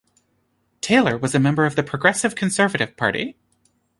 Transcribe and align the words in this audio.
Taylor 0.81 1.15
was 1.15 1.35
a 1.35 1.39
member 1.39 1.63
of 1.63 1.75
the 1.75 1.83
Progressive 1.83 2.33
Conservative 2.33 2.97
Party. 2.97 3.37